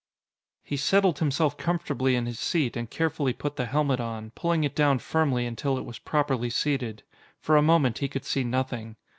[0.63, 4.75] He settled himself comfortably in his seat, and carefully put the helmet on, pulling it
[4.75, 7.03] down firmly until it was properly seated.
[7.39, 8.95] For a moment, he could see nothing.